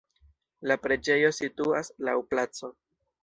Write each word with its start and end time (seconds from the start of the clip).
La 0.71 0.77
preĝejo 0.85 1.29
situas 1.41 1.91
laŭ 2.09 2.17
placo. 2.33 2.73